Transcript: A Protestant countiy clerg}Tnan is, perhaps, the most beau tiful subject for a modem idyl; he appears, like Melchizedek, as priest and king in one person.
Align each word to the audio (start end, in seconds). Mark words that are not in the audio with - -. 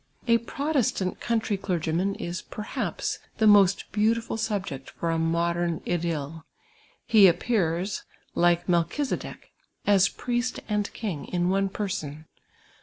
A 0.27 0.39
Protestant 0.39 1.19
countiy 1.19 1.59
clerg}Tnan 1.59 2.19
is, 2.19 2.41
perhaps, 2.41 3.19
the 3.37 3.45
most 3.45 3.91
beau 3.91 4.15
tiful 4.15 4.35
subject 4.35 4.89
for 4.89 5.11
a 5.11 5.19
modem 5.19 5.79
idyl; 5.85 6.43
he 7.05 7.27
appears, 7.27 8.01
like 8.33 8.67
Melchizedek, 8.67 9.51
as 9.85 10.09
priest 10.09 10.59
and 10.67 10.91
king 10.93 11.25
in 11.27 11.49
one 11.49 11.69
person. 11.69 12.25